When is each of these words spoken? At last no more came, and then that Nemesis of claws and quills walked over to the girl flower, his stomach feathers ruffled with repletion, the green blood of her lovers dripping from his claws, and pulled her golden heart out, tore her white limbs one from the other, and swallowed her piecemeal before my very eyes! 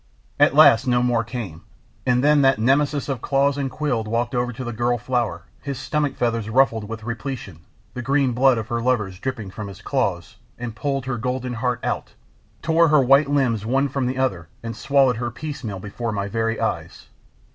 At 0.39 0.55
last 0.55 0.87
no 0.87 1.03
more 1.03 1.23
came, 1.23 1.61
and 2.07 2.23
then 2.23 2.41
that 2.41 2.57
Nemesis 2.57 3.07
of 3.07 3.21
claws 3.21 3.55
and 3.55 3.69
quills 3.69 4.07
walked 4.07 4.33
over 4.33 4.51
to 4.51 4.63
the 4.63 4.73
girl 4.73 4.97
flower, 4.97 5.43
his 5.61 5.77
stomach 5.77 6.15
feathers 6.15 6.49
ruffled 6.49 6.85
with 6.85 7.03
repletion, 7.03 7.59
the 7.93 8.01
green 8.01 8.31
blood 8.31 8.57
of 8.57 8.69
her 8.69 8.81
lovers 8.81 9.19
dripping 9.19 9.51
from 9.51 9.67
his 9.67 9.83
claws, 9.83 10.37
and 10.57 10.75
pulled 10.75 11.05
her 11.05 11.19
golden 11.19 11.53
heart 11.53 11.85
out, 11.85 12.13
tore 12.63 12.87
her 12.87 12.99
white 13.01 13.29
limbs 13.29 13.63
one 13.63 13.87
from 13.87 14.07
the 14.07 14.17
other, 14.17 14.47
and 14.63 14.75
swallowed 14.75 15.17
her 15.17 15.29
piecemeal 15.29 15.77
before 15.77 16.11
my 16.11 16.27
very 16.27 16.59
eyes! 16.59 17.09